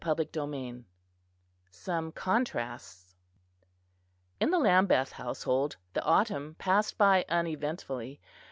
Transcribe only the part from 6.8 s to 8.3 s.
by uneventfully.